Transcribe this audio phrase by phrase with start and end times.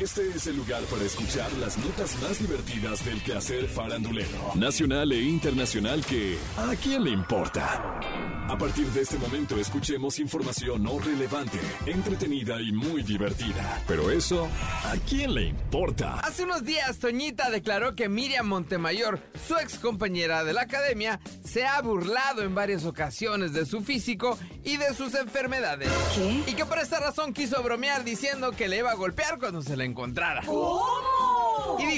[0.00, 5.20] Este es el lugar para escuchar las notas más divertidas del quehacer farandulero, nacional e
[5.22, 8.37] internacional que ¿a quién le importa?
[8.48, 13.82] A partir de este momento escuchemos información no relevante, entretenida y muy divertida.
[13.86, 14.48] Pero eso,
[14.84, 16.20] ¿a quién le importa?
[16.20, 21.66] Hace unos días, Toñita declaró que Miriam Montemayor, su ex compañera de la academia, se
[21.66, 25.90] ha burlado en varias ocasiones de su físico y de sus enfermedades.
[26.14, 26.44] ¿Qué?
[26.50, 29.76] Y que por esta razón quiso bromear diciendo que le iba a golpear cuando se
[29.76, 30.42] la encontrara.
[30.46, 31.17] ¿Cómo?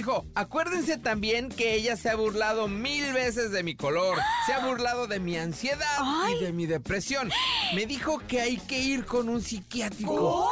[0.01, 4.67] Dijo, acuérdense también que ella se ha burlado mil veces de mi color, se ha
[4.67, 6.37] burlado de mi ansiedad Ay.
[6.41, 7.31] y de mi depresión.
[7.75, 10.51] Me dijo que hay que ir con un psiquiátrico.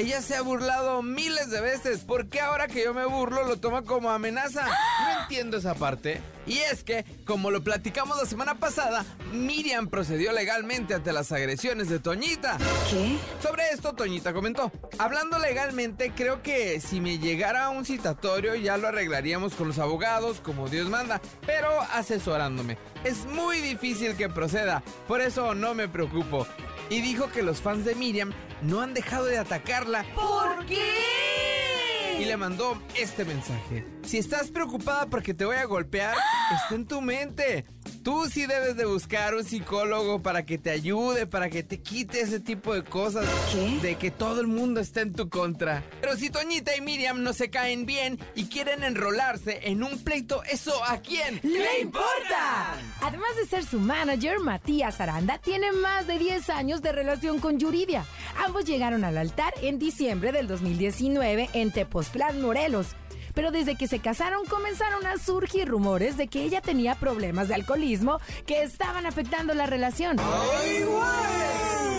[0.00, 2.00] Ella se ha burlado miles de veces.
[2.04, 4.64] ¿Por qué ahora que yo me burlo lo toma como amenaza?
[4.64, 6.22] No entiendo esa parte.
[6.46, 11.90] Y es que, como lo platicamos la semana pasada, Miriam procedió legalmente ante las agresiones
[11.90, 12.56] de Toñita.
[12.88, 13.18] ¿Qué?
[13.42, 18.88] Sobre esto, Toñita comentó, hablando legalmente, creo que si me llegara un citatorio ya lo
[18.88, 22.78] arreglaríamos con los abogados como Dios manda, pero asesorándome.
[23.04, 26.46] Es muy difícil que proceda, por eso no me preocupo.
[26.88, 32.26] Y dijo que los fans de Miriam no han dejado de atacarla ¿Por y qué?
[32.26, 33.86] le mandó este mensaje.
[34.04, 36.16] Si estás preocupada porque te voy a golpear,
[36.62, 37.64] está en tu mente.
[38.02, 42.22] Tú sí debes de buscar un psicólogo para que te ayude, para que te quite
[42.22, 43.28] ese tipo de cosas.
[43.52, 43.78] ¿Qué?
[43.86, 45.84] De que todo el mundo está en tu contra.
[46.00, 50.42] Pero si Toñita y Miriam no se caen bien y quieren enrolarse en un pleito,
[50.44, 52.74] ¿eso a quién ¡Le importa!
[53.02, 57.58] Además de ser su manager, Matías Aranda tiene más de 10 años de relación con
[57.58, 58.06] Yuridia.
[58.42, 62.96] Ambos llegaron al altar en diciembre del 2019 en Tepoztlán, Morelos.
[63.40, 67.54] Pero desde que se casaron comenzaron a surgir rumores de que ella tenía problemas de
[67.54, 70.18] alcoholismo que estaban afectando la relación.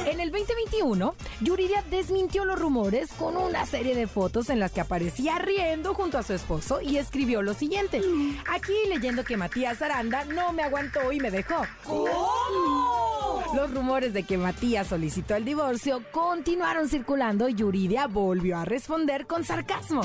[0.06, 4.82] En el 2021, Yuridia desmintió los rumores con una serie de fotos en las que
[4.82, 8.04] aparecía riendo junto a su esposo y escribió lo siguiente.
[8.48, 11.66] Aquí leyendo que Matías Aranda no me aguantó y me dejó.
[11.84, 13.22] ¿Cómo?
[13.56, 19.28] Los rumores de que Matías solicitó el divorcio continuaron circulando y Yuridia volvió a responder
[19.28, 20.04] con sarcasmo.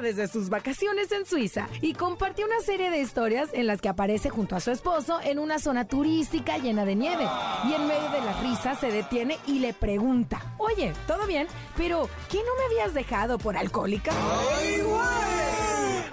[0.00, 4.28] Desde sus vacaciones en Suiza y compartió una serie de historias en las que aparece
[4.28, 7.26] junto a su esposo en una zona turística llena de nieve.
[7.68, 11.46] Y en medio de la risa se detiene y le pregunta, oye, ¿todo bien?
[11.76, 14.12] Pero, ¿qué no me habías dejado por alcohólica?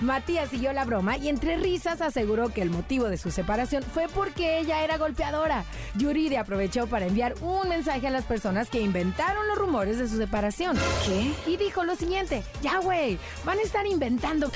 [0.01, 4.07] Matías siguió la broma y entre risas aseguró que el motivo de su separación fue
[4.07, 5.63] porque ella era golpeadora.
[5.95, 10.17] Yuridia aprovechó para enviar un mensaje a las personas que inventaron los rumores de su
[10.17, 10.77] separación.
[11.05, 11.31] ¿Qué?
[11.51, 14.51] Y dijo lo siguiente, ya güey, van a estar inventando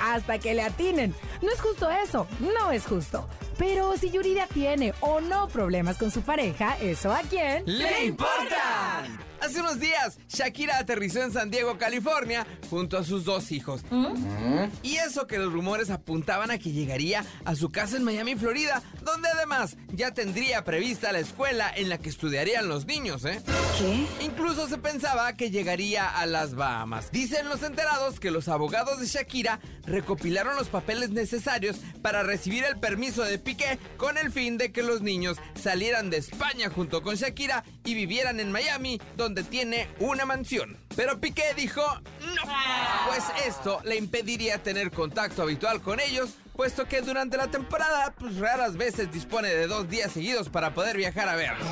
[0.00, 1.14] hasta que le atinen.
[1.42, 3.28] No es justo eso, no es justo.
[3.58, 7.64] Pero si Yuridia tiene o no problemas con su pareja, ¿eso a quién?
[7.66, 9.04] ¡Le importa!
[9.40, 13.82] Hace unos días, Shakira aterrizó en San Diego, California, junto a sus dos hijos.
[14.82, 18.82] Y eso que los rumores apuntaban a que llegaría a su casa en Miami, Florida,
[19.02, 23.40] donde además ya tendría prevista la escuela en la que estudiarían los niños, ¿eh?
[23.78, 24.06] ¿Qué?
[24.24, 27.10] Incluso se pensaba que llegaría a las Bahamas.
[27.12, 32.78] Dicen los enterados que los abogados de Shakira recopilaron los papeles necesarios para recibir el
[32.78, 37.14] permiso de Piqué con el fin de que los niños salieran de España junto con
[37.14, 40.76] Shakira y vivieran en Miami, donde tiene una mansión.
[40.96, 42.42] Pero Piqué dijo no,
[43.06, 48.36] pues esto le impediría tener contacto habitual con ellos, puesto que durante la temporada pues
[48.38, 51.68] raras veces dispone de dos días seguidos para poder viajar a verlos.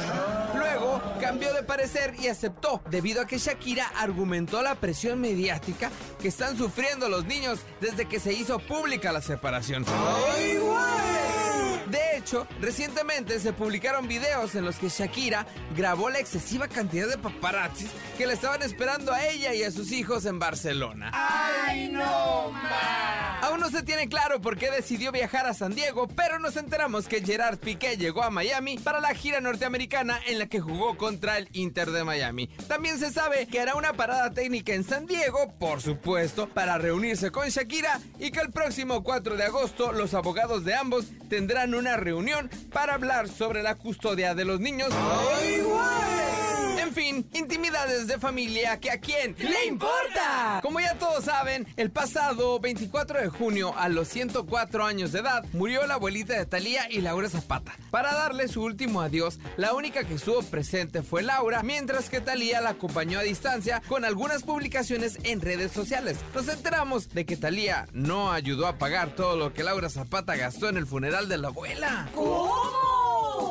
[0.54, 5.90] Luego cambió de parecer y aceptó, debido a que Shakira argumentó la presión mediática
[6.20, 9.84] que están sufriendo los niños desde que se hizo pública la separación.
[9.84, 9.92] De
[12.26, 17.90] hecho, recientemente se publicaron videos en los que Shakira grabó la excesiva cantidad de paparazzis
[18.18, 21.12] que le estaban esperando a ella y a sus hijos en Barcelona.
[21.14, 23.38] ¡Ay, no, ma!
[23.42, 27.06] Aún no se tiene claro por qué decidió viajar a San Diego, pero nos enteramos
[27.06, 31.38] que Gerard Piqué llegó a Miami para la gira norteamericana en la que jugó contra
[31.38, 32.48] el Inter de Miami.
[32.66, 37.30] También se sabe que hará una parada técnica en San Diego, por supuesto, para reunirse
[37.30, 41.96] con Shakira y que el próximo 4 de agosto los abogados de ambos tendrán una
[41.96, 42.15] reunión
[42.72, 44.88] para hablar sobre la custodia de los niños.
[47.22, 50.60] Fin, intimidades de familia que a quién ¡Le importa!
[50.62, 55.44] como ya todos saben, el pasado 24 de junio, a los 104 años de edad,
[55.52, 57.76] murió la abuelita de Talía y Laura Zapata.
[57.90, 62.60] Para darle su último adiós, la única que estuvo presente fue Laura, mientras que Talía
[62.60, 66.18] la acompañó a distancia con algunas publicaciones en redes sociales.
[66.34, 70.68] Nos enteramos de que Talía no ayudó a pagar todo lo que Laura Zapata gastó
[70.68, 72.08] en el funeral de la abuela.
[72.14, 72.85] ¿Cómo?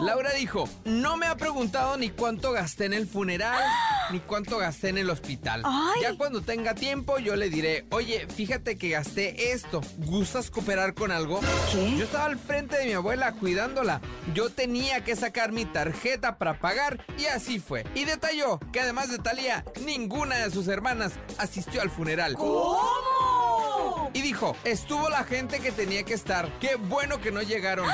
[0.01, 3.63] Laura dijo, no me ha preguntado ni cuánto gasté en el funeral,
[4.11, 5.61] ni cuánto gasté en el hospital.
[5.63, 6.01] Ay.
[6.01, 11.11] Ya cuando tenga tiempo yo le diré, oye, fíjate que gasté esto, ¿gustas cooperar con
[11.11, 11.39] algo?
[11.71, 11.97] ¿Qué?
[11.97, 14.01] Yo estaba al frente de mi abuela cuidándola.
[14.33, 17.85] Yo tenía que sacar mi tarjeta para pagar y así fue.
[17.95, 22.35] Y detalló que además de Talía, ninguna de sus hermanas asistió al funeral.
[22.35, 24.11] ¿Cómo?
[24.13, 26.49] Y dijo, estuvo la gente que tenía que estar.
[26.59, 27.87] Qué bueno que no llegaron.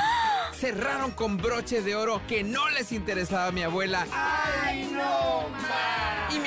[0.62, 4.06] Cerraron con broche de oro que no les interesaba a mi abuela.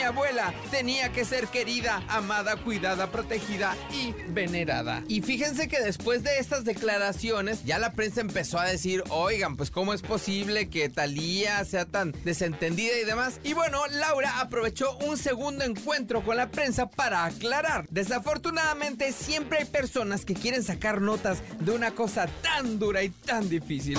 [0.05, 5.03] Abuela tenía que ser querida, amada, cuidada, protegida y venerada.
[5.07, 9.71] Y fíjense que después de estas declaraciones, ya la prensa empezó a decir, oigan, pues
[9.71, 13.39] cómo es posible que Talía sea tan desentendida y demás.
[13.43, 17.85] Y bueno, Laura aprovechó un segundo encuentro con la prensa para aclarar.
[17.89, 23.49] Desafortunadamente, siempre hay personas que quieren sacar notas de una cosa tan dura y tan
[23.49, 23.97] difícil.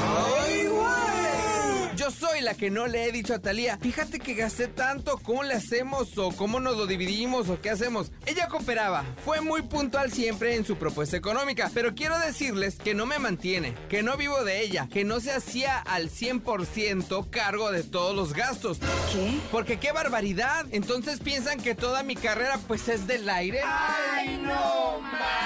[2.06, 5.42] Yo soy la que no le he dicho a Talía, fíjate que gasté tanto, ¿cómo
[5.42, 6.16] le hacemos?
[6.18, 7.48] ¿O cómo nos lo dividimos?
[7.48, 8.12] ¿O qué hacemos?
[8.26, 13.06] Ella cooperaba, fue muy puntual siempre en su propuesta económica, pero quiero decirles que no
[13.06, 17.82] me mantiene, que no vivo de ella, que no se hacía al 100% cargo de
[17.82, 18.78] todos los gastos.
[19.12, 19.40] ¿Qué?
[19.50, 23.62] Porque qué barbaridad, entonces piensan que toda mi carrera pues es del aire.
[23.64, 25.45] ¡Ay, no más!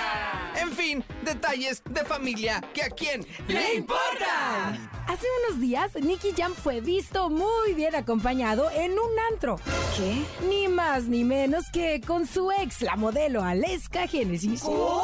[0.61, 4.79] En fin, detalles de familia que a quién ¡Le importa!
[5.09, 9.57] Hace unos días, Nicky Jam fue visto muy bien acompañado en un antro.
[9.97, 10.23] ¿Qué?
[10.49, 14.63] Ni más ni menos que con su ex, la modelo Aleska Genesis.
[14.63, 15.03] ¿Cómo?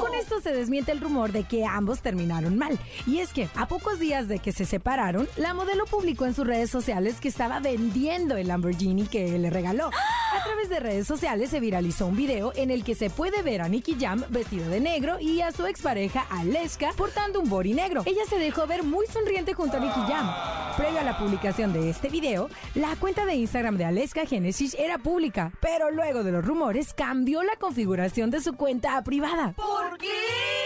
[0.00, 2.78] Con esto se desmiente el rumor de que ambos terminaron mal.
[3.06, 6.46] Y es que, a pocos días de que se separaron, la modelo publicó en sus
[6.46, 9.90] redes sociales que estaba vendiendo el Lamborghini que le regaló.
[10.27, 13.60] A través de redes sociales se viralizó un video en el que se puede ver
[13.60, 18.02] a Nicky Jam vestido de negro y a su expareja Aleska portando un body negro.
[18.06, 20.26] Ella se dejó ver muy sonriente junto a Nicky Jam.
[20.74, 24.96] Previo a la publicación de este video, la cuenta de Instagram de Aleska Genesis era
[24.96, 29.52] pública, pero luego de los rumores cambió la configuración de su cuenta a privada.
[29.54, 30.57] ¿Por qué?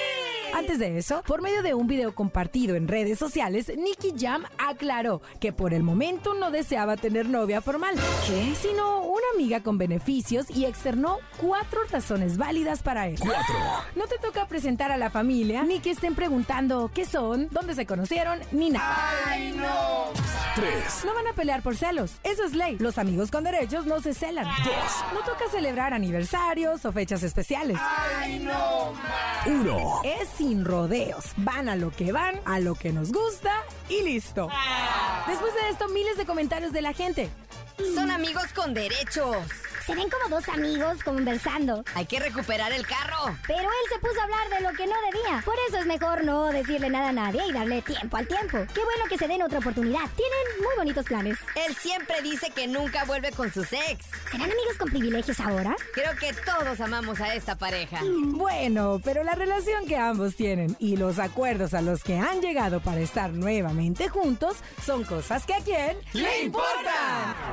[0.55, 5.23] Antes de eso, por medio de un video compartido en redes sociales, Nicky Jam aclaró
[5.41, 7.95] que por el momento no deseaba tener novia formal,
[8.27, 8.55] ¿Qué?
[8.55, 13.17] sino una amiga con beneficios y externó cuatro razones válidas para él.
[13.19, 13.55] Cuatro.
[13.97, 17.87] No te toca presentar a la familia, ni que estén preguntando qué son, dónde se
[17.87, 19.11] conocieron, ni nada.
[19.27, 20.22] ¡Ay, no
[20.53, 20.55] más!
[20.55, 21.05] Tres.
[21.05, 22.13] No van a pelear por celos.
[22.23, 22.77] Eso es ley.
[22.79, 24.47] Los amigos con derechos no se celan.
[24.65, 25.15] Dos.
[25.15, 27.79] No toca celebrar aniversarios o fechas especiales.
[27.81, 29.47] ¡Ay, no más!
[29.47, 30.01] Uno.
[30.05, 31.27] Es sin rodeos.
[31.37, 33.53] Van a lo que van, a lo que nos gusta
[33.89, 34.49] y listo.
[35.27, 37.29] Después de esto, miles de comentarios de la gente.
[37.95, 39.37] Son amigos con derechos.
[39.87, 43.37] Se ven como dos amigos conversando, Hay que recuperar el carro.
[43.49, 45.43] pero él se puso a hablar de lo que no debía.
[45.45, 48.59] Por eso es mejor no decirle nada a nadie y darle tiempo al tiempo.
[48.73, 50.09] Qué bueno que se den otra oportunidad.
[50.17, 51.37] Tienen muy bonitos planes.
[51.67, 54.07] Él siempre dice que nunca vuelve con sus ex.
[54.31, 55.75] ¿Serán amigos con privilegios ahora?
[55.95, 57.99] Creo que todos amamos a esta pareja.
[58.05, 62.81] Bueno, pero la relación que ambos tienen y los acuerdos a los que han llegado
[62.81, 64.57] para estar nuevamente juntos
[64.87, 66.72] son cosas que a quién ¡Le importa!